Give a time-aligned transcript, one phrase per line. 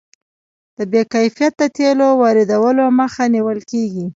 [0.77, 4.05] د بې کیفیته تیلو واردولو مخه نیول کیږي.